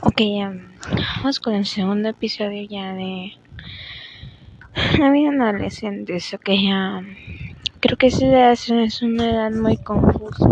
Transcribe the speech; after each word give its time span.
Ok, 0.00 0.20
vamos 1.16 1.40
con 1.40 1.54
el 1.54 1.66
segundo 1.66 2.10
episodio 2.10 2.62
ya 2.68 2.94
de 2.94 3.32
la 4.98 5.10
vida 5.10 5.30
en 5.30 5.42
adolescentes. 5.42 6.32
Ok, 6.34 6.50
ya 6.50 7.02
creo 7.80 7.96
que 7.96 8.06
esa 8.06 8.26
edad 8.26 8.52
es 8.52 9.02
una 9.02 9.28
edad 9.28 9.50
muy 9.50 9.76
confusa 9.76 10.46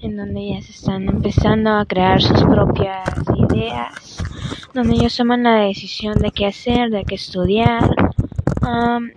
en 0.00 0.16
donde 0.16 0.50
ya 0.50 0.62
se 0.62 0.72
están 0.72 1.08
empezando 1.08 1.70
a 1.70 1.86
crear 1.86 2.22
sus 2.22 2.40
propias 2.44 3.08
ideas, 3.50 4.22
donde 4.72 4.94
ellos 4.94 5.16
toman 5.16 5.42
la 5.42 5.56
decisión 5.56 6.18
de 6.18 6.30
qué 6.30 6.46
hacer, 6.46 6.90
de 6.90 7.04
qué 7.04 7.16
estudiar. 7.16 7.90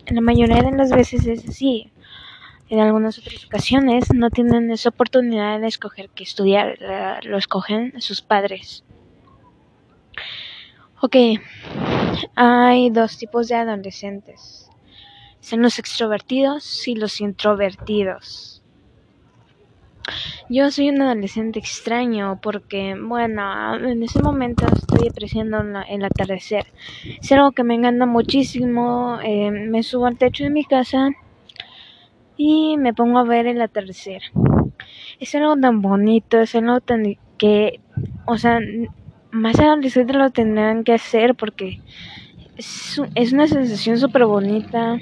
en 0.05 0.16
la 0.16 0.21
mayoría 0.21 0.63
de 0.63 0.71
las 0.71 0.91
veces 0.91 1.27
es 1.27 1.47
así. 1.47 1.91
En 2.70 2.79
algunas 2.79 3.17
otras 3.17 3.43
ocasiones 3.45 4.13
no 4.13 4.29
tienen 4.29 4.69
esa 4.69 4.89
oportunidad 4.89 5.59
de 5.59 5.68
escoger 5.68 6.09
qué 6.13 6.23
estudiar, 6.23 6.77
lo 7.23 7.38
escogen 7.38 7.99
sus 7.99 8.21
padres. 8.21 8.83
Ok, 11.01 11.15
hay 12.36 12.92
dos 12.92 13.18
tipos 13.18 13.47
de 13.47 13.55
adolescentes. 13.55 14.69
Son 15.39 15.64
los 15.64 15.79
extrovertidos 15.79 16.87
y 16.87 16.93
los 16.93 17.21
introvertidos. 17.21 18.61
Yo 20.47 20.70
soy 20.70 20.89
un 20.89 21.01
adolescente 21.01 21.57
extraño 21.57 22.39
porque, 22.42 22.95
bueno, 23.00 23.75
en 23.78 24.04
ese 24.04 24.21
momento 24.21 24.67
estoy 24.67 25.07
apreciando 25.09 25.57
el 25.87 26.06
atardecer. 26.06 26.67
Es 27.20 27.31
algo 27.31 27.51
que 27.51 27.64
me 27.64 27.75
encanta 27.75 28.06
muchísimo. 28.06 29.20
Eh, 29.23 29.50
me 29.50 29.81
subo 29.81 30.06
al 30.06 30.17
techo 30.17 30.43
de 30.43 30.51
mi 30.51 30.65
casa 30.65 31.09
y 32.42 32.78
me 32.78 32.94
pongo 32.94 33.20
a 33.20 33.25
ver 33.25 33.48
el 33.48 33.61
atardecer. 33.61 34.22
Es 35.20 35.36
algo 35.36 35.58
tan 35.58 35.81
bonito, 35.81 36.39
es 36.39 36.56
algo 36.56 36.80
tan 36.80 37.03
que, 37.38 37.81
o 38.25 38.38
sea, 38.38 38.59
más 39.31 39.59
adolescentes 39.59 40.16
lo 40.16 40.30
tendrán 40.30 40.86
que 40.86 40.94
hacer 40.94 41.36
porque 41.36 41.81
es, 42.56 43.34
una 43.34 43.46
sensación 43.46 43.98
súper 43.98 44.23
bonita 44.23 45.00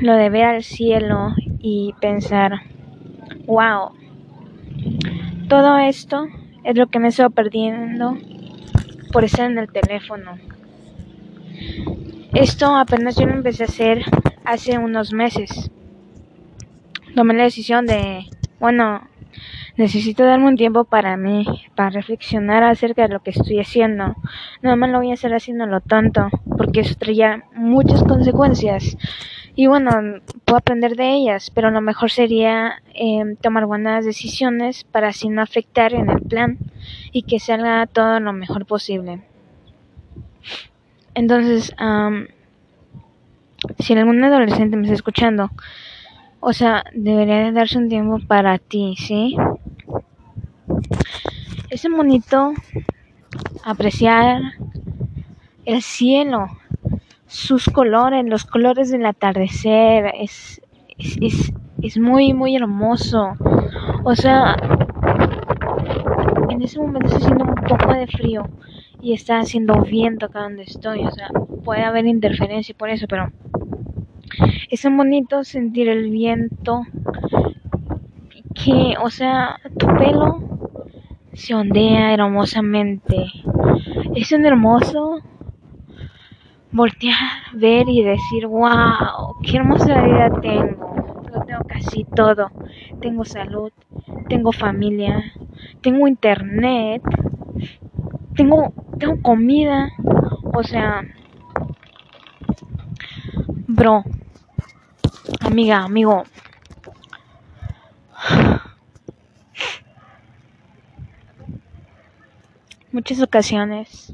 lo 0.00 0.12
de 0.12 0.28
ver 0.28 0.44
al 0.44 0.62
cielo 0.62 1.34
y 1.58 1.94
pensar, 2.02 2.60
wow, 3.46 3.92
todo 5.48 5.78
esto 5.78 6.26
es 6.64 6.76
lo 6.76 6.88
que 6.88 6.98
me 6.98 7.08
estoy 7.08 7.30
perdiendo 7.30 8.14
por 9.10 9.24
estar 9.24 9.50
en 9.50 9.56
el 9.56 9.72
teléfono. 9.72 10.36
Esto 12.34 12.76
apenas 12.76 13.16
yo 13.16 13.24
lo 13.24 13.32
empecé 13.32 13.62
a 13.62 13.66
hacer 13.66 14.02
hace 14.44 14.76
unos 14.76 15.14
meses 15.14 15.70
tomé 17.14 17.34
la 17.34 17.44
decisión 17.44 17.86
de, 17.86 18.26
bueno, 18.60 19.08
necesito 19.76 20.24
darme 20.24 20.48
un 20.48 20.56
tiempo 20.56 20.84
para 20.84 21.16
mí, 21.16 21.44
para 21.74 21.90
reflexionar 21.90 22.64
acerca 22.64 23.02
de 23.02 23.14
lo 23.14 23.20
que 23.20 23.30
estoy 23.30 23.60
haciendo. 23.60 24.16
No 24.62 24.76
me 24.76 24.88
lo 24.88 24.98
voy 24.98 25.10
a 25.10 25.14
hacer 25.14 25.34
haciendo 25.34 25.66
lo 25.66 25.80
tonto, 25.80 26.28
porque 26.56 26.80
eso 26.80 26.94
traía 26.96 27.44
muchas 27.54 28.02
consecuencias. 28.02 28.96
Y 29.54 29.66
bueno, 29.66 29.90
puedo 30.44 30.58
aprender 30.58 30.94
de 30.94 31.14
ellas, 31.14 31.50
pero 31.52 31.70
lo 31.70 31.80
mejor 31.80 32.10
sería 32.10 32.82
em, 32.94 33.36
tomar 33.36 33.66
buenas 33.66 34.04
decisiones 34.04 34.84
para 34.84 35.08
así 35.08 35.28
no 35.28 35.42
afectar 35.42 35.94
en 35.94 36.10
el 36.10 36.22
plan 36.22 36.58
y 37.12 37.22
que 37.22 37.40
salga 37.40 37.86
todo 37.86 38.20
lo 38.20 38.32
mejor 38.32 38.66
posible. 38.66 39.20
Entonces, 41.14 41.74
si 43.80 43.94
algún 43.94 44.22
adolescente 44.22 44.76
me 44.76 44.82
está 44.82 44.94
escuchando, 44.94 45.50
o 46.40 46.52
sea, 46.52 46.84
debería 46.94 47.38
de 47.38 47.52
darse 47.52 47.78
un 47.78 47.88
tiempo 47.88 48.18
para 48.26 48.58
ti, 48.58 48.94
¿sí? 48.96 49.36
Es 51.70 51.86
bonito 51.90 52.54
apreciar 53.64 54.40
el 55.64 55.82
cielo, 55.82 56.46
sus 57.26 57.66
colores, 57.66 58.24
los 58.24 58.44
colores 58.44 58.90
del 58.90 59.04
atardecer, 59.04 60.12
es, 60.18 60.62
es, 60.96 61.52
es, 61.82 61.98
muy, 61.98 62.32
muy 62.32 62.56
hermoso. 62.56 63.32
O 64.04 64.14
sea, 64.16 64.56
en 66.48 66.62
ese 66.62 66.78
momento 66.78 67.06
está 67.06 67.18
haciendo 67.18 67.44
un 67.44 67.54
poco 67.54 67.92
de 67.92 68.06
frío 68.06 68.48
y 69.02 69.12
está 69.12 69.40
haciendo 69.40 69.82
viento 69.82 70.26
acá 70.26 70.40
donde 70.40 70.62
estoy. 70.62 71.04
O 71.04 71.10
sea, 71.10 71.28
puede 71.64 71.84
haber 71.84 72.06
interferencia 72.06 72.74
por 72.76 72.88
eso, 72.88 73.06
pero 73.08 73.30
es 74.70 74.82
tan 74.82 74.96
bonito 74.96 75.44
sentir 75.44 75.88
el 75.88 76.10
viento 76.10 76.82
que, 78.54 78.94
o 79.00 79.10
sea, 79.10 79.58
tu 79.78 79.86
pelo 79.96 80.40
se 81.32 81.54
ondea 81.54 82.12
hermosamente. 82.12 83.26
Es 84.14 84.28
tan 84.30 84.44
hermoso 84.44 85.20
voltear, 86.72 87.16
ver 87.54 87.88
y 87.88 88.02
decir, 88.02 88.46
wow, 88.46 89.36
qué 89.42 89.56
hermosa 89.56 90.02
vida 90.02 90.30
tengo. 90.40 90.94
Lo 91.32 91.44
tengo 91.44 91.64
casi 91.66 92.04
todo. 92.04 92.50
Tengo 93.00 93.24
salud, 93.24 93.72
tengo 94.28 94.52
familia, 94.52 95.32
tengo 95.80 96.08
internet, 96.08 97.02
tengo, 98.34 98.72
tengo 98.98 99.22
comida. 99.22 99.90
O 100.54 100.62
sea, 100.62 101.02
bro, 103.68 104.02
amiga, 105.48 105.78
amigo. 105.78 106.24
Muchas 112.92 113.22
ocasiones 113.22 114.12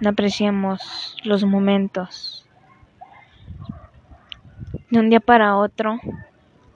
no 0.00 0.08
apreciamos 0.08 1.16
los 1.24 1.44
momentos. 1.44 2.46
De 4.90 4.98
un 4.98 5.10
día 5.10 5.20
para 5.20 5.56
otro 5.56 6.00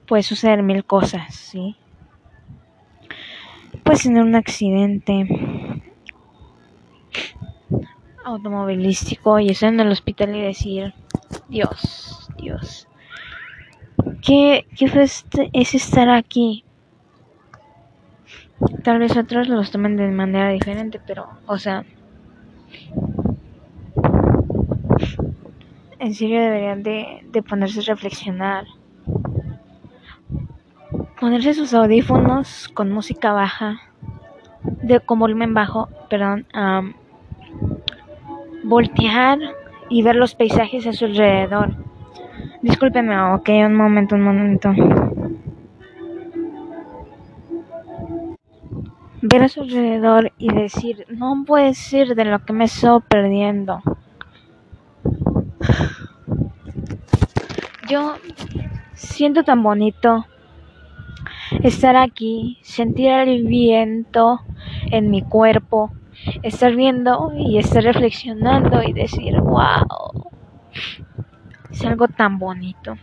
puede 0.07 0.21
suceder 0.23 0.61
mil 0.61 0.85
cosas, 0.85 1.33
¿sí? 1.33 1.75
Puedes 3.83 4.03
tener 4.03 4.21
un 4.21 4.35
accidente 4.35 5.27
automovilístico 8.23 9.39
y 9.39 9.49
estar 9.49 9.73
en 9.73 9.79
el 9.79 9.91
hospital 9.91 10.35
y 10.35 10.41
decir, 10.41 10.93
Dios, 11.47 12.29
Dios, 12.37 12.88
¿Qué, 14.29 14.67
qué 14.77 14.85
es 15.53 15.73
estar 15.73 16.07
aquí? 16.07 16.63
Tal 18.83 18.99
vez 18.99 19.17
otros 19.17 19.47
los 19.47 19.71
tomen 19.71 19.97
de 19.97 20.07
manera 20.09 20.49
diferente, 20.49 21.01
pero, 21.03 21.27
o 21.47 21.57
sea, 21.57 21.83
en 25.97 26.13
serio 26.13 26.41
deberían 26.41 26.83
de, 26.83 27.25
de 27.31 27.41
ponerse 27.41 27.79
a 27.79 27.95
reflexionar. 27.95 28.65
Ponerse 31.19 31.55
sus 31.55 31.73
audífonos 31.73 32.69
con 32.71 32.91
música 32.91 33.33
baja, 33.33 33.81
de 34.83 34.99
con 34.99 35.17
volumen 35.17 35.55
bajo, 35.55 35.89
perdón, 36.07 36.45
voltear 38.63 39.39
y 39.89 40.03
ver 40.03 40.17
los 40.17 40.35
paisajes 40.35 40.85
a 40.85 40.93
su 40.93 41.05
alrededor 41.05 41.88
Discúlpeme, 42.61 43.17
ok, 43.35 43.49
un 43.67 43.75
momento, 43.75 44.15
un 44.15 44.21
momento. 44.21 44.73
Ver 49.21 49.43
a 49.43 49.47
su 49.47 49.61
alrededor 49.61 50.33
y 50.37 50.53
decir, 50.53 51.05
no 51.09 51.45
puede 51.45 51.73
ser 51.73 52.15
de 52.15 52.25
lo 52.25 52.39
que 52.39 52.53
me 52.53 52.65
estoy 52.65 53.01
perdiendo. 53.07 53.81
Yo 57.89 58.15
siento 58.93 59.43
tan 59.43 59.63
bonito 59.63 60.25
estar 61.63 61.95
aquí, 61.95 62.59
sentir 62.61 63.11
el 63.11 63.45
viento 63.47 64.41
en 64.91 65.09
mi 65.09 65.21
cuerpo, 65.21 65.91
estar 66.43 66.75
viendo 66.75 67.31
y 67.37 67.57
estar 67.57 67.83
reflexionando 67.83 68.83
y 68.83 68.91
decir, 68.93 69.39
wow, 69.39 70.28
es 71.71 71.85
algo 71.85 72.07
tan 72.07 72.39
bonito. 72.39 72.97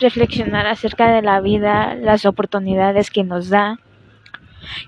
Reflexionar 0.00 0.66
acerca 0.66 1.10
de 1.12 1.22
la 1.22 1.40
vida, 1.40 1.94
las 1.94 2.26
oportunidades 2.26 3.10
que 3.10 3.24
nos 3.24 3.48
da, 3.48 3.78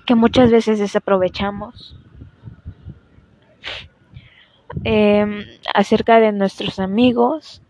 que 0.05 0.15
muchas 0.15 0.51
veces 0.51 0.79
desaprovechamos. 0.79 1.95
Em, 4.83 5.45
acerca 5.73 6.19
de 6.19 6.31
nuestros 6.31 6.79
amigos, 6.79 7.61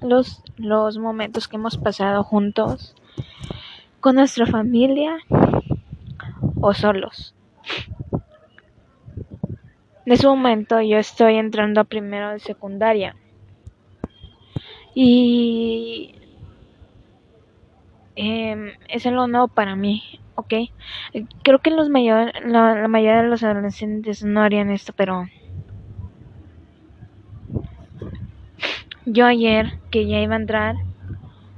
los, 0.00 0.42
los 0.56 0.98
momentos 0.98 1.48
que 1.48 1.56
hemos 1.56 1.76
pasado 1.76 2.22
juntos, 2.24 2.94
con 4.00 4.16
nuestra 4.16 4.46
familia 4.46 5.16
o 6.60 6.74
solos. 6.74 7.34
En 10.04 10.12
ese 10.12 10.26
momento 10.26 10.80
yo 10.80 10.98
estoy 10.98 11.36
entrando 11.36 11.80
a 11.80 11.84
primero 11.84 12.30
de 12.30 12.40
secundaria. 12.40 13.14
Y 14.94 16.12
eh, 18.16 18.74
es 18.88 19.06
algo 19.06 19.26
nuevo 19.26 19.48
para 19.48 19.76
mí. 19.76 20.02
ok. 20.34 20.54
Creo 21.44 21.60
que 21.60 21.70
los 21.70 21.88
mayor, 21.88 22.32
la, 22.46 22.74
la 22.74 22.88
mayoría 22.88 23.22
de 23.22 23.28
los 23.28 23.42
adolescentes 23.42 24.22
no 24.22 24.42
harían 24.42 24.70
esto, 24.70 24.92
pero 24.96 25.24
yo 29.04 29.26
ayer, 29.26 29.72
que 29.90 30.06
ya 30.08 30.20
iba 30.20 30.34
a 30.34 30.38
entrar, 30.38 30.74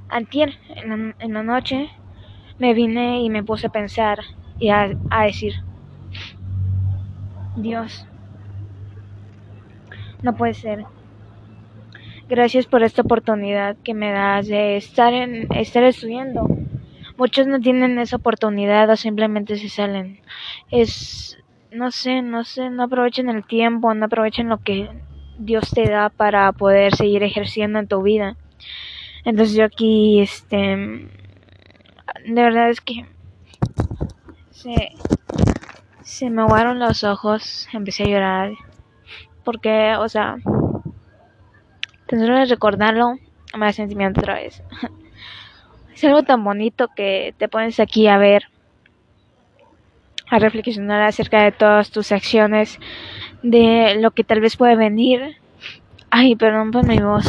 antier, 0.09 0.55
en 0.69 0.89
la, 0.89 1.15
en 1.19 1.33
la 1.33 1.43
noche, 1.43 1.89
me 2.59 2.73
vine 2.75 3.21
y 3.21 3.29
me 3.31 3.43
puse 3.43 3.67
a 3.67 3.71
pensar 3.71 4.19
y 4.59 4.69
a, 4.69 4.95
a 5.09 5.25
decir, 5.25 5.53
Dios, 7.55 8.05
no 10.21 10.35
puede 10.35 10.53
ser. 10.53 10.79
Gracias 12.27 12.65
por 12.65 12.81
esta 12.81 13.03
oportunidad 13.03 13.77
que 13.83 13.93
me 13.93 14.11
das 14.11 14.47
de 14.47 14.77
estar 14.77 15.13
en 15.13 15.47
estar 15.53 15.83
estudiando. 15.83 16.47
Muchos 17.17 17.45
no 17.45 17.59
tienen 17.59 17.99
esa 17.99 18.15
oportunidad 18.15 18.89
o 18.89 18.95
simplemente 18.95 19.57
se 19.57 19.69
salen. 19.69 20.19
Es 20.71 21.37
no 21.71 21.91
sé, 21.91 22.21
no 22.21 22.43
sé, 22.43 22.69
no 22.69 22.83
aprovechen 22.83 23.29
el 23.29 23.45
tiempo, 23.45 23.93
no 23.93 24.05
aprovechen 24.05 24.49
lo 24.49 24.57
que 24.57 24.89
Dios 25.37 25.69
te 25.71 25.87
da 25.87 26.09
para 26.09 26.51
poder 26.53 26.95
seguir 26.95 27.21
ejerciendo 27.21 27.79
en 27.79 27.87
tu 27.87 28.01
vida. 28.01 28.37
Entonces 29.23 29.55
yo 29.55 29.65
aquí 29.65 30.21
este 30.21 30.57
de 30.67 32.41
verdad 32.41 32.69
es 32.69 32.81
que 32.81 33.05
se 34.49 34.93
se 36.01 36.29
me 36.29 36.41
aguaron 36.41 36.79
los 36.79 37.03
ojos, 37.03 37.67
empecé 37.73 38.03
a 38.03 38.07
llorar 38.07 38.51
porque, 39.45 39.95
o 39.97 40.09
sea, 40.09 40.37
tan 42.07 42.19
solo 42.19 42.45
recordarlo 42.45 43.17
me 43.57 43.65
da 43.65 43.73
sentimiento 43.73 44.21
otra 44.21 44.35
vez. 44.35 44.61
es 45.93 46.03
algo 46.03 46.23
tan 46.23 46.43
bonito 46.43 46.89
que 46.95 47.33
te 47.37 47.47
pones 47.47 47.79
aquí 47.79 48.07
a 48.07 48.17
ver, 48.17 48.43
a 50.29 50.39
reflexionar 50.39 51.01
acerca 51.01 51.43
de 51.43 51.51
todas 51.51 51.91
tus 51.91 52.11
acciones, 52.11 52.79
de 53.43 53.95
lo 53.99 54.11
que 54.11 54.23
tal 54.23 54.41
vez 54.41 54.57
puede 54.57 54.75
venir. 54.75 55.37
Ay, 56.09 56.35
perdón 56.35 56.71
por 56.71 56.85
mi 56.85 56.99
voz. 56.99 57.25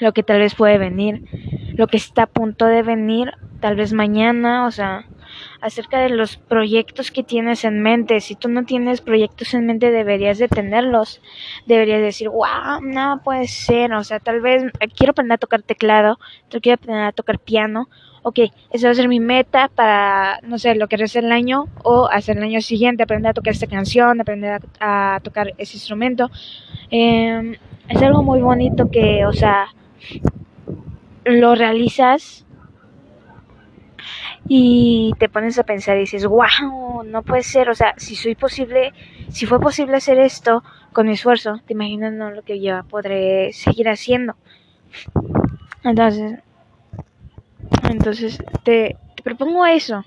lo 0.00 0.12
que 0.12 0.22
tal 0.22 0.38
vez 0.38 0.54
puede 0.54 0.78
venir, 0.78 1.24
lo 1.74 1.86
que 1.88 1.96
está 1.96 2.24
a 2.24 2.26
punto 2.26 2.66
de 2.66 2.82
venir, 2.82 3.32
tal 3.60 3.74
vez 3.74 3.92
mañana, 3.92 4.66
o 4.66 4.70
sea, 4.70 5.06
acerca 5.60 6.00
de 6.00 6.10
los 6.10 6.36
proyectos 6.36 7.10
que 7.10 7.22
tienes 7.22 7.64
en 7.64 7.82
mente. 7.82 8.20
Si 8.20 8.34
tú 8.34 8.48
no 8.48 8.64
tienes 8.64 9.00
proyectos 9.00 9.54
en 9.54 9.66
mente, 9.66 9.90
deberías 9.90 10.38
de 10.38 10.48
tenerlos. 10.48 11.20
Deberías 11.66 12.00
decir, 12.00 12.28
wow, 12.28 12.80
no 12.82 13.20
puede 13.22 13.48
ser. 13.48 13.92
O 13.92 14.04
sea, 14.04 14.20
tal 14.20 14.40
vez 14.40 14.64
eh, 14.80 14.88
quiero 14.88 15.12
aprender 15.12 15.36
a 15.36 15.38
tocar 15.38 15.62
teclado, 15.62 16.18
quiero 16.48 16.74
aprender 16.74 17.04
a 17.04 17.12
tocar 17.12 17.38
piano. 17.38 17.88
Ok, 18.22 18.40
esa 18.70 18.88
va 18.88 18.92
a 18.92 18.94
ser 18.94 19.08
mi 19.08 19.20
meta 19.20 19.70
para, 19.74 20.40
no 20.42 20.58
sé, 20.58 20.74
lo 20.74 20.88
que 20.88 20.96
resta 20.96 21.20
el 21.20 21.30
año 21.30 21.66
o 21.84 22.08
hacer 22.10 22.36
el 22.36 22.42
año 22.42 22.60
siguiente, 22.60 23.02
aprender 23.02 23.30
a 23.30 23.34
tocar 23.34 23.52
esta 23.52 23.68
canción, 23.68 24.20
aprender 24.20 24.60
a, 24.80 25.20
tocar 25.22 25.54
ese 25.56 25.76
instrumento. 25.76 26.30
Eh, 26.90 27.58
es 27.88 28.02
algo 28.02 28.22
muy 28.22 28.40
bonito 28.40 28.90
que, 28.90 29.24
o 29.24 29.32
sea, 29.32 29.68
lo 31.24 31.54
realizas 31.54 32.44
y 34.48 35.12
te 35.18 35.28
pones 35.28 35.58
a 35.58 35.62
pensar 35.64 35.98
y 35.98 36.00
dices, 36.00 36.26
wow, 36.26 37.02
no 37.04 37.22
puede 37.22 37.42
ser, 37.42 37.68
o 37.68 37.74
sea, 37.74 37.94
si 37.98 38.16
soy 38.16 38.34
posible, 38.34 38.94
si 39.28 39.44
fue 39.44 39.60
posible 39.60 39.96
hacer 39.96 40.18
esto 40.18 40.64
con 40.94 41.06
mi 41.06 41.12
esfuerzo, 41.12 41.60
te 41.66 41.74
imaginas 41.74 42.14
no 42.14 42.30
lo 42.30 42.42
que 42.42 42.58
yo 42.58 42.82
podré 42.84 43.52
seguir 43.52 43.90
haciendo. 43.90 44.36
Entonces, 45.84 46.38
entonces 47.90 48.38
te, 48.64 48.96
te 49.14 49.22
propongo 49.22 49.66
eso. 49.66 50.02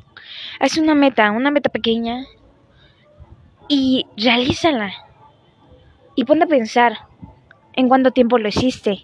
Haz 0.59 0.77
una 0.77 0.95
meta, 0.95 1.31
una 1.31 1.51
meta 1.51 1.69
pequeña 1.69 2.25
y 3.67 4.07
realízala. 4.17 4.91
Y 6.15 6.25
ponte 6.25 6.45
a 6.45 6.47
pensar 6.47 6.97
en 7.73 7.87
cuánto 7.87 8.09
tiempo 8.11 8.39
lo 8.39 8.47
hiciste. 8.47 9.03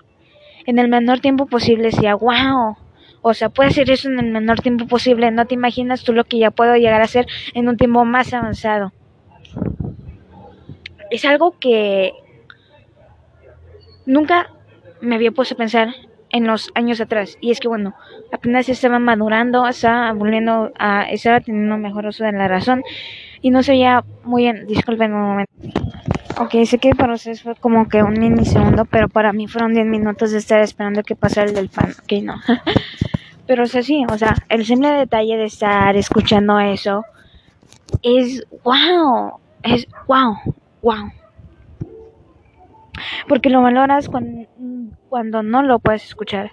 En 0.66 0.80
el 0.80 0.90
menor 0.90 1.20
tiempo 1.20 1.46
posible, 1.46 1.92
sea 1.92 2.16
wow 2.16 2.76
o 3.28 3.34
sea, 3.34 3.50
puedo 3.50 3.70
hacer 3.70 3.90
eso 3.90 4.10
en 4.10 4.20
el 4.20 4.32
menor 4.32 4.62
tiempo 4.62 4.88
posible. 4.88 5.30
No 5.32 5.46
te 5.46 5.56
imaginas 5.56 6.04
tú 6.04 6.14
lo 6.14 6.24
que 6.24 6.40
ya 6.40 6.52
puedo 6.52 6.76
llegar 6.76 7.02
a 7.02 7.06
hacer 7.06 7.28
en 7.54 7.68
un 7.68 7.78
tiempo 7.78 8.06
más 8.06 8.34
avanzado. 8.34 8.94
Es 11.10 11.26
algo 11.26 11.58
que 11.60 12.14
nunca 14.06 14.52
me 15.02 15.16
había 15.16 15.32
puesto 15.32 15.56
a 15.56 15.58
pensar 15.58 15.90
en 16.30 16.48
los 16.48 16.72
años 16.76 17.00
atrás. 17.02 17.38
Y 17.42 17.52
es 17.52 17.60
que, 17.60 17.68
bueno, 17.68 17.96
apenas 18.32 18.70
estaba 18.70 19.00
madurando, 19.00 19.68
estaba 19.68 20.12
volviendo 20.14 20.72
a, 20.78 21.04
estaba 21.04 21.40
teniendo 21.40 21.78
mejor 21.78 22.06
uso 22.08 22.24
de 22.24 22.32
la 22.32 22.48
razón. 22.48 22.84
Y 23.42 23.52
no 23.52 23.62
ya 23.62 24.04
muy 24.24 24.44
bien, 24.44 24.66
disculpen 24.68 25.14
un 25.14 25.22
momento. 25.22 25.52
Ok, 26.40 26.54
sé 26.66 26.78
que 26.78 26.94
para 26.94 27.14
ustedes 27.14 27.42
fue 27.42 27.56
como 27.56 27.88
que 27.88 28.04
un 28.04 28.14
mini 28.14 28.46
segundo, 28.46 28.86
pero 28.86 29.10
para 29.10 29.34
mí 29.34 29.48
fueron 29.48 29.74
10 29.74 29.88
minutos 29.88 30.32
de 30.32 30.38
estar 30.38 30.60
esperando 30.62 31.02
que 31.04 31.16
pasara 31.16 31.48
el 31.48 31.56
del 31.56 31.70
pan. 31.70 31.92
Ok, 32.04 32.24
no. 32.24 32.36
pero 33.48 33.64
o 33.64 33.68
sea, 33.68 33.82
sí, 33.82 34.06
o 34.10 34.18
sea, 34.18 34.36
el 34.50 34.66
simple 34.66 34.90
detalle 34.90 35.38
de 35.38 35.46
estar 35.46 35.96
escuchando 35.96 36.60
eso 36.60 37.04
es 38.02 38.46
wow. 38.64 39.40
Es 39.64 39.88
wow, 40.08 40.38
wow. 40.82 41.12
Porque 43.28 43.50
lo 43.50 43.62
valoras 43.62 44.10
cuando, 44.10 44.48
cuando 45.10 45.44
no 45.44 45.64
lo 45.64 45.80
puedes 45.80 46.06
escuchar. 46.06 46.52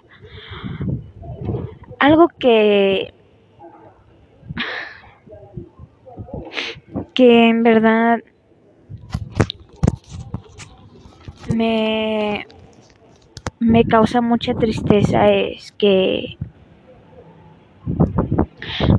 Algo 1.99 2.27
que 2.39 3.13
que 7.13 7.49
en 7.49 7.63
verdad 7.63 8.19
me, 11.53 12.45
me 13.59 13.85
causa 13.85 14.21
mucha 14.21 14.53
tristeza 14.53 15.29
es 15.29 15.71
que 15.73 16.37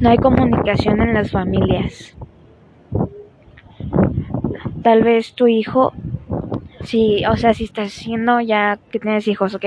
no 0.01 0.11
hay 0.11 0.17
comunicación 0.19 1.01
en 1.01 1.15
las 1.15 1.31
familias. 1.31 2.17
Tal 4.83 5.03
vez 5.03 5.35
tu 5.35 5.47
hijo, 5.47 5.93
si, 6.85 7.25
o 7.27 7.37
sea, 7.37 7.55
si 7.55 7.65
estás 7.65 7.89
haciendo 7.89 8.41
ya 8.41 8.79
que 8.91 9.01
tienes 9.01 9.27
hijos, 9.29 9.55
ok. 9.55 9.65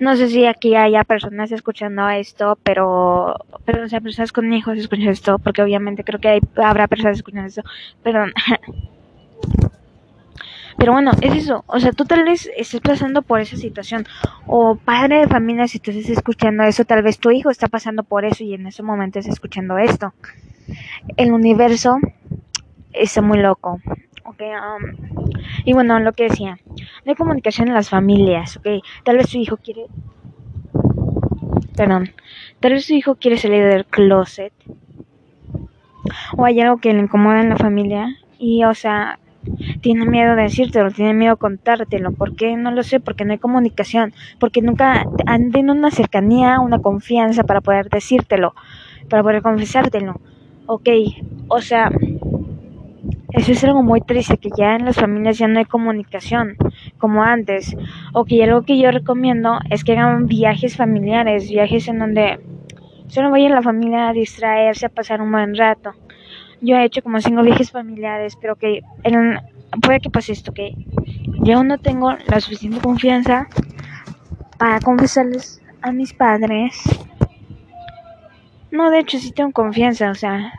No 0.00 0.16
sé 0.16 0.28
si 0.28 0.46
aquí 0.46 0.76
haya 0.76 1.04
personas 1.04 1.50
escuchando 1.52 2.08
esto, 2.08 2.58
pero, 2.62 3.36
pero 3.64 3.84
o 3.84 3.88
sea, 3.88 4.00
personas 4.00 4.32
con 4.32 4.52
hijos 4.52 4.78
escuchan 4.78 5.08
esto, 5.08 5.38
porque 5.38 5.62
obviamente 5.62 6.04
creo 6.04 6.20
que 6.20 6.28
hay, 6.28 6.40
habrá 6.56 6.86
personas 6.86 7.16
escuchando 7.16 7.48
esto, 7.48 7.62
perdón. 8.02 8.32
Pero 10.76 10.92
bueno, 10.92 11.12
es 11.20 11.34
eso. 11.34 11.64
O 11.66 11.78
sea, 11.78 11.92
tú 11.92 12.04
tal 12.04 12.24
vez 12.24 12.50
estés 12.56 12.80
pasando 12.80 13.22
por 13.22 13.40
esa 13.40 13.56
situación. 13.56 14.06
O 14.46 14.76
padre 14.76 15.20
de 15.20 15.28
familia, 15.28 15.68
si 15.68 15.78
tú 15.78 15.90
estás 15.90 16.10
escuchando 16.10 16.64
eso, 16.64 16.84
tal 16.84 17.02
vez 17.02 17.18
tu 17.18 17.30
hijo 17.30 17.50
está 17.50 17.68
pasando 17.68 18.02
por 18.02 18.24
eso 18.24 18.44
y 18.44 18.54
en 18.54 18.66
ese 18.66 18.82
momento 18.82 19.18
estás 19.18 19.34
escuchando 19.34 19.78
esto. 19.78 20.12
El 21.16 21.32
universo 21.32 21.96
está 22.92 23.22
muy 23.22 23.38
loco. 23.38 23.80
Okay, 24.26 24.48
um, 24.48 25.34
y 25.64 25.74
bueno, 25.74 26.00
lo 26.00 26.12
que 26.12 26.24
decía, 26.24 26.58
no 27.04 27.10
hay 27.10 27.14
comunicación 27.14 27.68
en 27.68 27.74
las 27.74 27.90
familias, 27.90 28.56
ok. 28.56 28.66
Tal 29.04 29.18
vez 29.18 29.30
tu 29.30 29.38
hijo 29.38 29.58
quiere. 29.58 29.86
Perdón. 31.76 32.10
Tal 32.60 32.72
vez 32.72 32.86
tu 32.86 32.94
hijo 32.94 33.16
quiere 33.16 33.36
salir 33.36 33.64
del 33.64 33.84
closet. 33.84 34.52
O 36.36 36.44
hay 36.44 36.60
algo 36.60 36.78
que 36.78 36.92
le 36.92 37.00
incomoda 37.00 37.42
en 37.42 37.50
la 37.50 37.56
familia. 37.56 38.16
Y, 38.38 38.64
o 38.64 38.74
sea, 38.74 39.18
tiene 39.80 40.06
miedo 40.06 40.36
de 40.36 40.42
decírtelo, 40.42 40.90
tiene 40.90 41.14
miedo 41.14 41.34
de 41.34 41.38
contártelo. 41.38 42.12
¿Por 42.12 42.36
qué? 42.36 42.56
No 42.56 42.70
lo 42.70 42.82
sé, 42.82 43.00
porque 43.00 43.24
no 43.24 43.32
hay 43.32 43.38
comunicación, 43.38 44.12
porque 44.38 44.62
nunca 44.62 45.04
han 45.26 45.50
tenido 45.50 45.74
una 45.74 45.90
cercanía, 45.90 46.60
una 46.60 46.78
confianza 46.78 47.44
para 47.44 47.60
poder 47.60 47.88
decírtelo, 47.88 48.54
para 49.08 49.22
poder 49.22 49.42
confesártelo. 49.42 50.20
Ok, 50.66 50.88
o 51.48 51.60
sea, 51.60 51.90
eso 53.32 53.52
es 53.52 53.64
algo 53.64 53.82
muy 53.82 54.00
triste, 54.00 54.38
que 54.38 54.50
ya 54.56 54.76
en 54.76 54.84
las 54.84 54.96
familias 54.96 55.38
ya 55.38 55.48
no 55.48 55.58
hay 55.58 55.64
comunicación 55.64 56.56
como 56.98 57.22
antes. 57.22 57.76
O 58.12 58.24
que 58.24 58.42
algo 58.44 58.62
que 58.62 58.78
yo 58.78 58.90
recomiendo 58.90 59.58
es 59.70 59.84
que 59.84 59.92
hagan 59.92 60.26
viajes 60.26 60.76
familiares, 60.76 61.50
viajes 61.50 61.88
en 61.88 61.98
donde 61.98 62.40
solo 63.08 63.30
vaya 63.30 63.48
la 63.50 63.62
familia 63.62 64.08
a 64.08 64.12
distraerse, 64.12 64.86
a 64.86 64.88
pasar 64.88 65.20
un 65.20 65.32
buen 65.32 65.54
rato 65.54 65.94
yo 66.64 66.76
he 66.76 66.84
hecho 66.84 67.02
como 67.02 67.20
cinco 67.20 67.42
viajes 67.42 67.70
familiares, 67.70 68.36
pero 68.40 68.56
que 68.56 68.82
puede 69.82 70.00
que 70.00 70.10
pase 70.10 70.32
esto, 70.32 70.52
que 70.52 70.74
yo 71.42 71.62
no 71.62 71.78
tengo 71.78 72.12
la 72.26 72.40
suficiente 72.40 72.80
confianza 72.80 73.48
para 74.58 74.80
confesarles 74.80 75.62
a 75.82 75.92
mis 75.92 76.12
padres. 76.12 76.82
No, 78.70 78.90
de 78.90 79.00
hecho 79.00 79.18
sí 79.18 79.32
tengo 79.32 79.52
confianza, 79.52 80.10
o 80.10 80.14
sea, 80.14 80.52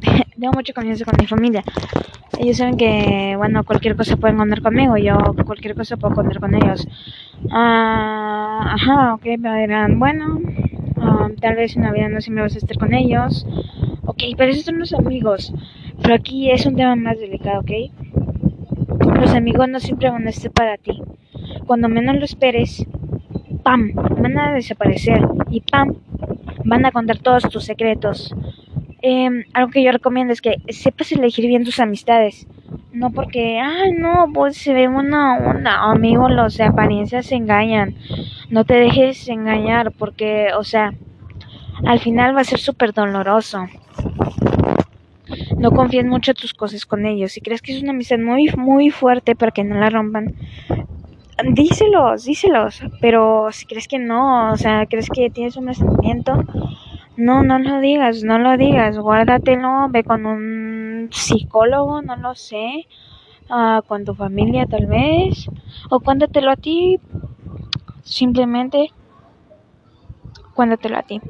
tengo 0.40 0.52
mucha 0.52 0.72
confianza 0.72 1.04
con 1.04 1.14
mi 1.20 1.26
familia. 1.26 1.62
Ellos 2.38 2.56
saben 2.56 2.76
que, 2.78 3.34
bueno, 3.36 3.64
cualquier 3.64 3.96
cosa 3.96 4.16
pueden 4.16 4.38
contar 4.38 4.62
conmigo, 4.62 4.96
yo 4.96 5.18
cualquier 5.44 5.74
cosa 5.74 5.96
puedo 5.98 6.14
contar 6.14 6.40
con 6.40 6.54
ellos. 6.54 6.88
Ah, 7.50 8.72
ajá, 8.74 9.14
ok, 9.14 9.24
me 9.38 9.60
dirán, 9.60 9.98
bueno, 9.98 10.40
ah, 11.00 11.28
tal 11.40 11.56
vez 11.56 11.76
en 11.76 11.82
Navidad 11.82 12.08
no 12.08 12.20
siempre 12.20 12.42
vas 12.42 12.54
a 12.54 12.58
estar 12.58 12.78
con 12.78 12.94
ellos. 12.94 13.46
Ok, 14.20 14.34
pero 14.36 14.52
esos 14.52 14.66
son 14.66 14.78
los 14.78 14.92
amigos. 14.92 15.50
Pero 16.02 16.14
aquí 16.14 16.50
es 16.50 16.66
un 16.66 16.76
tema 16.76 16.94
más 16.94 17.18
delicado, 17.18 17.60
¿ok? 17.60 17.70
Los 19.18 19.34
amigos 19.34 19.66
no 19.70 19.80
siempre 19.80 20.10
van 20.10 20.26
a 20.26 20.30
estar 20.30 20.50
para 20.50 20.76
ti. 20.76 21.00
Cuando 21.66 21.88
menos 21.88 22.16
lo 22.16 22.26
esperes, 22.26 22.84
¡pam! 23.62 23.92
Van 23.94 24.38
a 24.38 24.52
desaparecer 24.52 25.22
y 25.50 25.62
¡pam! 25.62 25.94
Van 26.66 26.84
a 26.84 26.92
contar 26.92 27.16
todos 27.16 27.44
tus 27.44 27.64
secretos. 27.64 28.34
Em, 29.00 29.44
algo 29.54 29.70
que 29.70 29.82
yo 29.82 29.90
recomiendo 29.90 30.34
es 30.34 30.42
que 30.42 30.56
sepas 30.68 31.12
elegir 31.12 31.46
bien 31.46 31.64
tus 31.64 31.80
amistades. 31.80 32.46
No 32.92 33.12
porque, 33.12 33.58
ay, 33.58 33.92
no, 33.92 34.26
pues 34.34 34.58
se 34.58 34.74
ve 34.74 34.86
una 34.86 35.38
onda. 35.38 35.90
Amigo, 35.90 36.28
los 36.28 36.60
apariencias 36.60 37.24
se 37.24 37.36
engañan. 37.36 37.94
No 38.50 38.66
te 38.66 38.74
dejes 38.74 39.26
engañar 39.30 39.92
porque, 39.92 40.48
o 40.58 40.62
sea, 40.62 40.92
al 41.86 42.00
final 42.00 42.36
va 42.36 42.42
a 42.42 42.44
ser 42.44 42.58
súper 42.58 42.92
doloroso. 42.92 43.64
No 45.58 45.70
confíes 45.70 46.04
mucho 46.06 46.34
tus 46.34 46.54
cosas 46.54 46.86
con 46.86 47.06
ellos. 47.06 47.32
Si 47.32 47.40
crees 47.40 47.62
que 47.62 47.76
es 47.76 47.82
una 47.82 47.92
amistad 47.92 48.18
muy, 48.18 48.48
muy 48.56 48.90
fuerte 48.90 49.36
para 49.36 49.52
que 49.52 49.64
no 49.64 49.76
la 49.78 49.90
rompan, 49.90 50.34
díselos, 51.52 52.24
díselos. 52.24 52.82
Pero 53.00 53.48
si 53.52 53.66
crees 53.66 53.86
que 53.86 53.98
no, 53.98 54.52
o 54.52 54.56
sea, 54.56 54.86
crees 54.86 55.08
que 55.08 55.30
tienes 55.30 55.56
un 55.56 55.66
resentimiento, 55.66 56.44
no, 57.16 57.42
no 57.42 57.58
lo 57.58 57.80
digas, 57.80 58.24
no 58.24 58.38
lo 58.38 58.56
digas. 58.56 58.98
Guárdatelo, 58.98 59.88
ve 59.90 60.04
con 60.04 60.26
un 60.26 61.08
psicólogo, 61.10 62.02
no 62.02 62.16
lo 62.16 62.34
sé. 62.34 62.86
Uh, 63.50 63.82
con 63.88 64.04
tu 64.04 64.14
familia 64.14 64.64
tal 64.66 64.86
vez. 64.86 65.48
O 65.90 66.00
cuéntatelo 66.00 66.50
a 66.50 66.56
ti. 66.56 67.00
Simplemente 68.02 68.90
cuéntatelo 70.54 70.98
a 70.98 71.02
ti. 71.02 71.20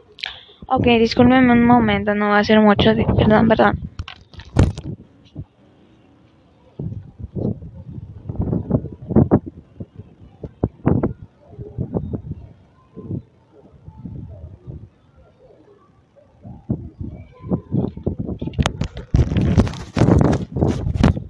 Ok, 0.73 0.85
discúlpeme 1.00 1.53
un 1.53 1.65
momento, 1.67 2.15
no 2.15 2.29
va 2.31 2.39
a 2.39 2.45
ser 2.45 2.61
mucho. 2.61 2.91
Perdón, 3.19 3.49
perdón. 3.49 3.75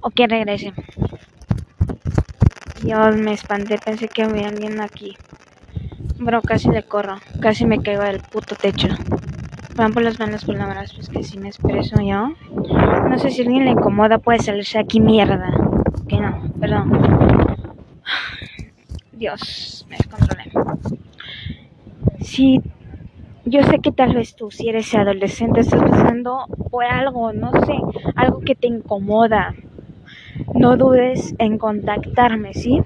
Ok, 0.01 0.19
regrese. 0.29 0.71
Dios, 2.83 3.15
me 3.15 3.33
espanté, 3.33 3.79
pensé 3.79 4.07
que 4.07 4.21
había 4.23 4.49
alguien 4.49 4.81
aquí. 4.81 5.17
Bro, 6.19 6.41
casi 6.43 6.69
le 6.69 6.83
corro, 6.83 7.17
casi 7.41 7.65
me 7.65 7.81
caigo 7.81 8.03
del 8.03 8.21
puto 8.21 8.55
techo. 8.55 8.87
Van 9.81 9.93
por 9.93 10.03
las 10.03 10.19
malas 10.19 10.45
palabras, 10.45 10.93
pues 10.93 11.09
que 11.09 11.23
si 11.23 11.39
me 11.39 11.47
expreso 11.47 11.95
yo. 11.99 12.33
No 13.09 13.17
sé 13.17 13.31
si 13.31 13.41
alguien 13.41 13.65
le 13.65 13.71
incomoda, 13.71 14.19
puede 14.19 14.37
salirse 14.37 14.77
aquí 14.77 14.99
mierda. 14.99 15.51
Que 16.07 16.19
no, 16.19 16.39
perdón. 16.59 16.91
Dios, 19.11 19.87
me 19.89 19.97
descontrolé. 19.97 20.51
Si 22.19 22.61
yo 23.45 23.63
sé 23.63 23.79
que 23.79 23.91
tal 23.91 24.13
vez 24.13 24.35
tú, 24.35 24.51
si 24.51 24.69
eres 24.69 24.93
adolescente, 24.93 25.61
estás 25.61 25.81
pasando 25.81 26.45
por 26.69 26.85
algo, 26.85 27.33
no 27.33 27.51
sé, 27.65 27.73
algo 28.15 28.41
que 28.41 28.53
te 28.53 28.67
incomoda 28.67 29.55
no 30.53 30.77
dudes 30.77 31.33
en 31.39 31.57
contactarme, 31.57 32.53
¿sí? 32.53 32.81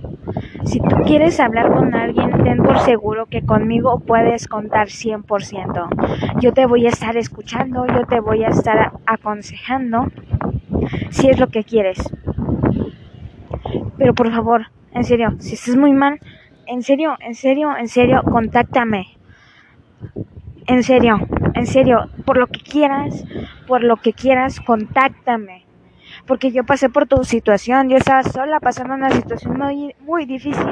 Si 0.66 0.80
tú 0.80 0.96
quieres 1.06 1.40
hablar 1.40 1.72
con 1.72 1.94
alguien, 1.94 2.44
ten 2.44 2.58
por 2.64 2.80
seguro 2.80 3.28
que 3.28 3.46
conmigo 3.46 4.00
puedes 4.00 4.48
contar 4.48 4.88
100%. 4.88 6.42
Yo 6.42 6.54
te 6.54 6.66
voy 6.66 6.88
a 6.88 6.90
estar 6.90 7.16
escuchando, 7.18 7.86
yo 7.86 8.06
te 8.06 8.20
voy 8.20 8.44
a 8.44 8.50
estar 8.50 8.94
aconsejando, 9.06 10.12
si 11.12 11.30
es 11.30 11.40
lo 11.40 11.48
que 11.48 11.64
quieres. 11.64 12.00
Pero 13.98 14.16
por 14.16 14.32
favor, 14.32 14.68
en 14.92 15.04
serio, 15.04 15.36
si 15.40 15.54
estás 15.54 15.76
muy 15.76 15.94
mal, 15.94 16.20
en 16.66 16.82
serio, 16.82 17.16
en 17.20 17.36
serio, 17.36 17.78
en 17.78 17.88
serio, 17.88 18.24
contáctame. 18.24 19.06
En 20.66 20.82
serio, 20.82 21.20
en 21.54 21.68
serio, 21.68 22.10
por 22.26 22.38
lo 22.38 22.48
que 22.48 22.62
quieras, 22.62 23.24
por 23.68 23.84
lo 23.84 23.98
que 23.98 24.14
quieras, 24.14 24.60
contáctame 24.60 25.65
porque 26.28 26.52
yo 26.52 26.64
pasé 26.64 26.90
por 26.90 27.08
tu 27.08 27.24
situación, 27.24 27.90
yo 27.90 27.98
estaba 27.98 28.24
sola 28.24 28.60
pasando 28.60 28.96
una 28.96 29.12
situación 29.12 29.58
muy, 29.58 29.96
muy 30.00 30.26
difícil 30.26 30.66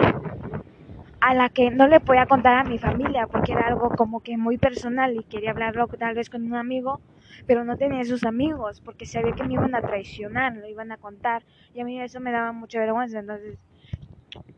a 1.21 1.33
la 1.33 1.49
que 1.49 1.71
no 1.71 1.87
le 1.87 1.99
podía 1.99 2.25
contar 2.25 2.57
a 2.57 2.63
mi 2.63 2.77
familia 2.77 3.27
porque 3.27 3.53
era 3.53 3.67
algo 3.67 3.89
como 3.91 4.19
que 4.19 4.37
muy 4.37 4.57
personal 4.57 5.15
y 5.15 5.23
quería 5.23 5.51
hablarlo 5.51 5.87
tal 5.87 6.15
vez 6.15 6.29
con 6.29 6.43
un 6.43 6.55
amigo, 6.55 6.99
pero 7.45 7.63
no 7.63 7.77
tenía 7.77 8.03
sus 8.03 8.25
amigos 8.25 8.81
porque 8.81 9.05
sabía 9.05 9.33
que 9.33 9.43
me 9.43 9.53
iban 9.53 9.73
a 9.75 9.81
traicionar, 9.81 10.55
lo 10.57 10.67
iban 10.67 10.91
a 10.91 10.97
contar 10.97 11.43
y 11.73 11.79
a 11.79 11.85
mí 11.85 12.01
eso 12.01 12.19
me 12.19 12.31
daba 12.31 12.51
mucha 12.51 12.79
vergüenza, 12.79 13.19
entonces 13.19 13.57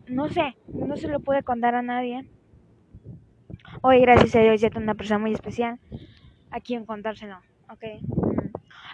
no 0.08 0.30
sé, 0.30 0.56
no 0.68 0.96
se 0.96 1.08
lo 1.08 1.20
pude 1.20 1.44
contar 1.44 1.76
a 1.76 1.82
nadie. 1.82 2.28
Hoy 3.82 4.00
gracias 4.02 4.36
a 4.36 4.40
Dios 4.40 4.62
ya 4.62 4.70
tengo 4.70 4.84
una 4.84 4.96
persona 4.96 5.20
muy 5.20 5.34
especial 5.34 5.80
a 6.52 6.60
quien 6.62 6.86
contárselo, 6.86 7.38
¿ok? 7.70 7.84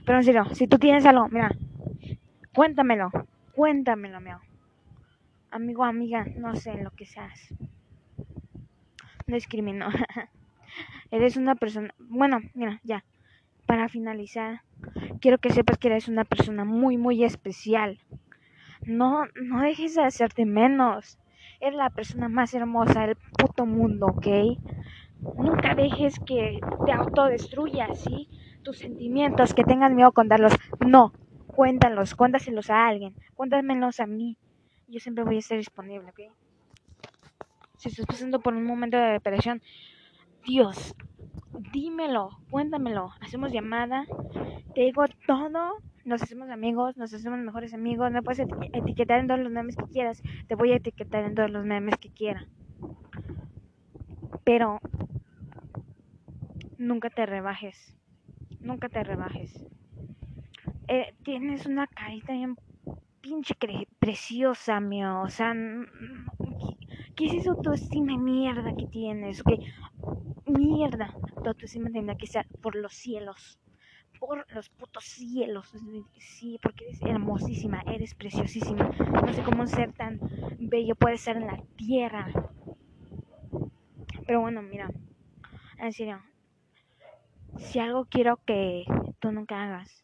Pero 0.05 0.17
en 0.17 0.23
serio, 0.23 0.45
si 0.53 0.67
tú 0.67 0.79
tienes 0.79 1.05
algo, 1.05 1.27
mira, 1.29 1.51
Cuéntamelo, 2.53 3.09
cuéntamelo, 3.55 4.19
mío. 4.19 4.39
Amigo, 5.51 5.85
amiga, 5.85 6.25
no 6.35 6.53
sé 6.57 6.73
lo 6.83 6.91
que 6.91 7.05
seas. 7.05 7.53
No 9.25 9.35
discrimino. 9.35 9.87
eres 11.11 11.37
una 11.37 11.55
persona. 11.55 11.93
Bueno, 11.97 12.39
mira, 12.53 12.81
ya. 12.83 13.05
Para 13.65 13.87
finalizar, 13.87 14.63
quiero 15.21 15.37
que 15.37 15.51
sepas 15.51 15.77
que 15.77 15.87
eres 15.87 16.09
una 16.09 16.25
persona 16.25 16.65
muy, 16.65 16.97
muy 16.97 17.23
especial. 17.23 17.99
No, 18.85 19.27
no 19.41 19.61
dejes 19.61 19.95
de 19.95 20.03
hacerte 20.03 20.45
menos. 20.45 21.19
Eres 21.61 21.75
la 21.75 21.89
persona 21.89 22.27
más 22.27 22.53
hermosa 22.53 23.07
del 23.07 23.15
puto 23.37 23.65
mundo, 23.65 24.07
¿ok? 24.07 24.27
Nunca 25.37 25.73
dejes 25.73 26.19
que 26.19 26.59
te 26.85 26.91
autodestruyas, 26.91 27.97
¿sí? 28.01 28.27
Tus 28.61 28.79
sentimientos, 28.79 29.53
que 29.53 29.63
tengas 29.63 29.93
miedo 29.93 30.11
con 30.11 30.27
darlos. 30.27 30.53
No, 30.85 31.13
cuéntalos, 31.51 32.15
cuéntaselos 32.15 32.69
a 32.69 32.87
alguien, 32.87 33.13
cuéntamelos 33.35 33.99
a 33.99 34.07
mí. 34.07 34.37
Yo 34.87 34.99
siempre 34.99 35.23
voy 35.23 35.35
a 35.35 35.39
estar 35.39 35.57
disponible, 35.57 36.09
¿ok? 36.09 36.33
Si 37.77 37.89
estás 37.89 38.05
pasando 38.05 38.39
por 38.39 38.53
un 38.53 38.65
momento 38.65 38.97
de 38.97 39.13
depresión, 39.13 39.61
Dios, 40.45 40.95
dímelo, 41.71 42.37
cuéntamelo. 42.49 43.11
Hacemos 43.21 43.51
llamada, 43.51 44.05
te 44.75 44.81
digo 44.81 45.05
todo, 45.25 45.77
nos 46.05 46.21
hacemos 46.21 46.49
amigos, 46.49 46.97
nos 46.97 47.13
hacemos 47.13 47.39
mejores 47.39 47.73
amigos. 47.73 48.11
Me 48.11 48.21
puedes 48.21 48.45
etiquetar 48.73 49.19
en 49.19 49.27
todos 49.27 49.39
los 49.39 49.51
memes 49.51 49.75
que 49.75 49.85
quieras, 49.85 50.21
te 50.47 50.55
voy 50.55 50.71
a 50.73 50.77
etiquetar 50.77 51.23
en 51.23 51.35
todos 51.35 51.49
los 51.49 51.65
memes 51.65 51.97
que 51.97 52.11
quiera. 52.11 52.47
Pero 54.43 54.79
nunca 56.77 57.09
te 57.09 57.25
rebajes, 57.25 57.97
nunca 58.59 58.89
te 58.89 59.03
rebajes 59.03 59.65
eh, 60.91 61.15
tienes 61.23 61.65
una 61.65 61.87
carita 61.87 62.33
bien 62.33 62.57
pinche 63.21 63.55
preciosa, 63.97 64.81
mío. 64.81 65.21
O 65.21 65.29
sea, 65.29 65.53
¿qué 67.15 67.25
es 67.27 67.33
esa 67.33 67.51
autoestima 67.51 68.17
mierda 68.17 68.73
que 68.73 68.85
tienes? 68.87 69.41
¿Qué? 69.43 69.59
Mierda. 70.45 71.15
Tu 71.41 71.49
autoestima 71.49 71.89
tendrá 71.91 72.15
que 72.15 72.27
ser 72.27 72.45
por 72.59 72.75
los 72.75 72.93
cielos. 72.93 73.57
Por 74.19 74.45
los 74.53 74.69
putos 74.69 75.05
cielos. 75.05 75.71
Sí, 76.17 76.59
porque 76.61 76.83
eres 76.83 76.99
hermosísima, 77.05 77.83
eres 77.87 78.13
preciosísima. 78.13 78.91
No 79.25 79.33
sé 79.33 79.43
cómo 79.43 79.61
un 79.61 79.69
ser 79.69 79.93
tan 79.93 80.19
bello 80.59 80.95
puede 80.95 81.17
ser 81.17 81.37
en 81.37 81.47
la 81.47 81.57
tierra. 81.77 82.33
Pero 84.27 84.41
bueno, 84.41 84.61
mira. 84.61 84.91
En 85.77 85.93
serio. 85.93 86.21
Si 87.55 87.79
algo 87.79 88.05
quiero 88.07 88.41
que 88.45 88.83
tú 89.19 89.31
nunca 89.31 89.63
hagas 89.63 90.03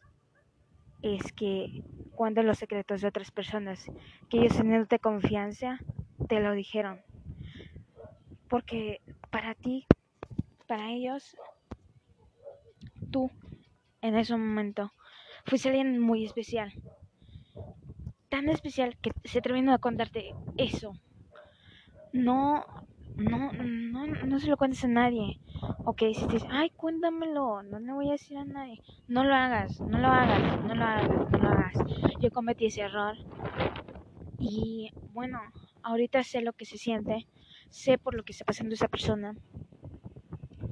es 1.02 1.32
que 1.32 1.82
cuando 2.14 2.42
los 2.42 2.58
secretos 2.58 3.00
de 3.00 3.08
otras 3.08 3.30
personas 3.30 3.84
que 4.28 4.38
ellos 4.38 4.88
de 4.88 4.98
confianza 4.98 5.80
te 6.28 6.40
lo 6.40 6.52
dijeron. 6.52 7.00
Porque 8.48 9.00
para 9.30 9.54
ti, 9.54 9.86
para 10.66 10.90
ellos, 10.90 11.36
tú 13.10 13.30
en 14.00 14.16
ese 14.16 14.36
momento 14.36 14.92
fuiste 15.46 15.68
alguien 15.68 15.98
muy 15.98 16.24
especial. 16.24 16.72
Tan 18.28 18.48
especial 18.48 18.96
que 19.00 19.10
se 19.24 19.38
atreviendo 19.38 19.72
a 19.72 19.78
contarte 19.78 20.34
eso. 20.56 20.94
No, 22.12 22.64
no, 23.18 23.52
no, 23.52 24.06
no 24.06 24.38
se 24.40 24.48
lo 24.48 24.56
cuentes 24.56 24.84
a 24.84 24.88
nadie. 24.88 25.40
Ok, 25.84 26.02
si 26.14 26.26
te 26.26 26.32
dices, 26.34 26.48
ay, 26.50 26.70
cuéntamelo, 26.76 27.62
no 27.62 27.78
le 27.80 27.92
voy 27.92 28.08
a 28.08 28.12
decir 28.12 28.36
a 28.38 28.44
nadie. 28.44 28.80
No 29.06 29.24
lo 29.24 29.34
hagas, 29.34 29.80
no 29.80 29.98
lo 29.98 30.08
hagas, 30.08 30.64
no 30.64 30.74
lo 30.74 30.84
hagas, 30.84 31.08
no 31.30 31.38
lo 31.38 31.48
hagas. 31.48 31.74
Yo 32.20 32.30
cometí 32.30 32.66
ese 32.66 32.82
error. 32.82 33.16
Y 34.38 34.90
bueno, 35.08 35.38
ahorita 35.82 36.22
sé 36.22 36.42
lo 36.42 36.52
que 36.52 36.64
se 36.64 36.78
siente, 36.78 37.26
sé 37.70 37.98
por 37.98 38.14
lo 38.14 38.22
que 38.22 38.32
está 38.32 38.44
pasando 38.44 38.74
esa 38.74 38.88
persona. 38.88 39.36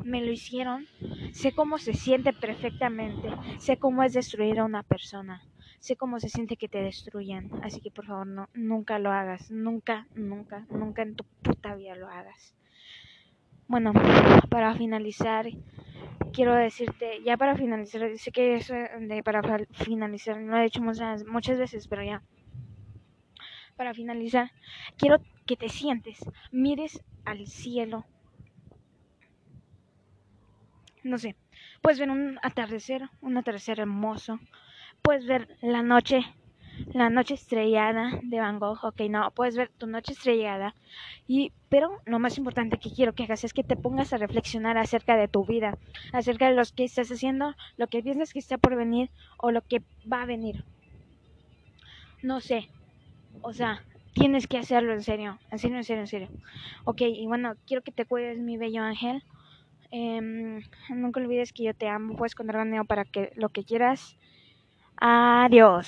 me 0.05 0.21
lo 0.21 0.31
hicieron, 0.31 0.87
sé 1.33 1.53
cómo 1.53 1.79
se 1.79 1.93
siente 1.95 2.33
perfectamente, 2.33 3.29
sé 3.59 3.77
cómo 3.77 4.03
es 4.05 4.13
destruir 4.13 4.61
a 4.61 4.65
una 4.65 4.83
persona, 4.85 5.43
sé 5.81 5.97
cómo 5.97 6.21
se 6.21 6.29
siente 6.29 6.57
que 6.57 6.69
te 6.69 6.83
destruyan, 6.83 7.51
así 7.63 7.81
que 7.81 7.91
por 7.91 8.07
favor 8.07 8.27
no, 8.27 8.49
nunca 8.55 8.99
lo 8.99 9.13
hagas, 9.13 9.51
nunca, 9.51 10.07
nunca, 10.15 10.67
nunca 10.71 11.03
en 11.03 11.17
tu 11.17 11.25
puta 11.43 11.75
vida 11.75 11.95
lo 11.95 12.09
hagas. 12.09 12.55
Bueno, 13.69 13.93
para 14.49 14.75
finalizar, 14.75 15.47
quiero 16.33 16.55
decirte, 16.55 17.23
ya 17.25 17.37
para 17.37 17.57
finalizar, 17.57 18.17
sé 18.17 18.31
que 18.31 18.55
eso 18.55 18.75
de 18.75 19.23
para 19.25 19.43
finalizar 19.73 20.37
lo 20.37 20.57
he 20.57 20.63
dicho 20.65 20.83
muchas, 20.83 21.25
muchas 21.27 21.59
veces, 21.59 21.89
pero 21.89 22.05
ya. 22.05 22.23
Para 23.77 23.93
finalizar, 23.93 24.53
quiero 24.97 25.19
que 25.47 25.57
te 25.57 25.69
sientes, 25.69 26.19
mires 26.53 27.03
al 27.25 27.47
cielo. 27.47 28.05
No 31.03 31.19
sé, 31.19 31.37
puedes 31.83 31.99
ver 31.99 32.11
un 32.11 32.39
atardecer, 32.43 33.09
un 33.21 33.37
atardecer 33.37 33.81
hermoso. 33.81 34.39
Puedes 35.07 35.25
ver 35.25 35.57
la 35.63 35.85
noche 35.85 36.27
la 36.93 37.11
noche 37.11 37.35
estrellada 37.35 38.19
de 38.25 38.41
Van 38.41 38.59
Gogh, 38.59 38.83
ok, 38.83 39.03
no, 39.09 39.31
puedes 39.31 39.57
ver 39.57 39.71
tu 39.79 39.87
noche 39.87 40.15
estrellada, 40.15 40.75
y, 41.29 41.53
pero 41.69 41.91
lo 42.07 42.19
más 42.19 42.39
importante 42.39 42.79
que 42.79 42.91
quiero 42.91 43.13
que 43.15 43.23
hagas 43.23 43.45
es 43.45 43.53
que 43.53 43.63
te 43.63 43.77
pongas 43.77 44.13
a 44.13 44.17
reflexionar 44.17 44.77
acerca 44.79 45.17
de 45.17 45.29
tu 45.29 45.45
vida, 45.45 45.79
acerca 46.13 46.49
de 46.49 46.57
lo 46.57 46.63
que 46.75 46.83
estás 46.83 47.09
haciendo, 47.13 47.55
lo 47.77 47.87
que 47.87 48.03
piensas 48.03 48.33
que 48.33 48.41
está 48.41 48.59
por 48.59 48.75
venir 48.75 49.11
o 49.39 49.53
lo 49.53 49.63
que 49.63 49.85
va 50.13 50.23
a 50.23 50.27
venir. 50.27 50.65
No 52.25 52.41
sé, 52.41 52.69
o 53.43 53.53
sea, 53.53 53.85
tienes 54.13 54.49
que 54.49 54.59
hacerlo 54.59 54.93
en 54.93 55.05
serio, 55.05 55.39
en 55.53 55.59
serio, 55.61 55.77
en 55.77 55.85
serio, 55.85 56.01
en 56.01 56.09
serio. 56.09 56.29
Ok, 56.85 57.03
y 57.03 57.27
bueno, 57.27 57.55
quiero 57.65 57.83
que 57.85 57.93
te 57.93 58.07
cuides, 58.07 58.41
mi 58.41 58.57
bello 58.57 58.83
ángel. 58.83 59.23
Eh, 59.93 60.21
nunca 60.91 61.21
olvides 61.21 61.53
que 61.53 61.63
yo 61.63 61.75
te 61.75 61.89
amo, 61.89 62.17
puedes 62.17 62.35
contar 62.35 62.57
conmigo 62.57 62.85
para 62.85 63.05
que 63.05 63.31
lo 63.37 63.51
que 63.51 63.63
quieras. 63.63 64.17
Adiós. 65.01 65.85